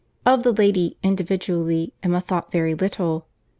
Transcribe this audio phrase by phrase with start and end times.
[0.25, 3.27] Of the lady, individually, Emma thought very little.